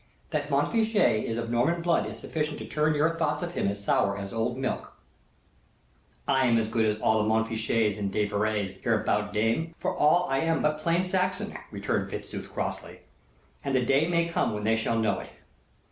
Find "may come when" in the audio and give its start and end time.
14.07-14.63